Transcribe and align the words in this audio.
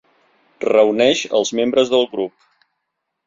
Reuneix 0.63 1.19
els 1.41 1.51
membres 1.59 1.91
del 1.93 2.09
grup. 2.15 2.35